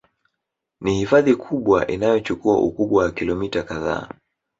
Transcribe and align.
Ni 0.81 0.95
hifadhi 0.95 1.35
kubwa 1.35 1.87
Inayochukua 1.87 2.57
Ukubwa 2.59 3.03
wa 3.03 3.11
kilomita 3.11 3.63
kadhaa 3.63 4.07